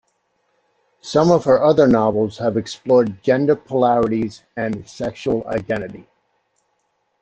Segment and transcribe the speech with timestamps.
[1.01, 6.07] Some of her other novels have explored gender polarities and sexual identity.